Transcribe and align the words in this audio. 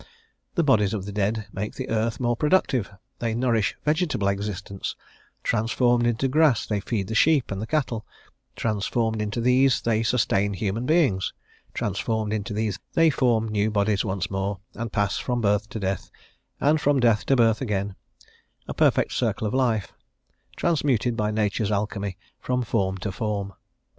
The 0.55 0.63
bodies 0.63 0.95
of 0.95 1.05
the 1.05 1.11
dead 1.11 1.45
make 1.53 1.75
the 1.75 1.87
earth 1.89 2.19
more 2.19 2.35
productive; 2.35 2.89
they 3.19 3.35
nourish 3.35 3.75
vegetable 3.85 4.29
existence; 4.29 4.95
transformed 5.43 6.07
into 6.07 6.27
grass 6.27 6.65
they 6.65 6.79
feed 6.79 7.05
the 7.05 7.13
sheep 7.13 7.51
and 7.51 7.61
the 7.61 7.67
cattle; 7.67 8.03
transformed 8.55 9.21
into 9.21 9.39
these 9.39 9.79
they 9.79 10.01
sustain 10.01 10.53
human 10.55 10.87
beings; 10.87 11.33
transformed 11.75 12.33
into 12.33 12.51
these 12.51 12.79
they 12.93 13.11
form 13.11 13.47
new 13.47 13.69
bodies 13.69 14.03
once 14.03 14.31
more, 14.31 14.57
and 14.73 14.91
pass 14.91 15.19
from 15.19 15.39
birth 15.39 15.69
to 15.69 15.79
death, 15.79 16.09
and 16.59 16.81
from 16.81 16.99
death 16.99 17.23
to 17.27 17.35
birth 17.35 17.61
again, 17.61 17.95
a 18.67 18.73
perfect 18.73 19.11
circle 19.13 19.45
of 19.45 19.53
life, 19.53 19.93
transmuted 20.55 21.15
by 21.15 21.29
Nature's 21.29 21.69
alchemy 21.69 22.17
from 22.39 22.63
form 22.63 22.97
to 22.97 23.11
form. 23.11 23.53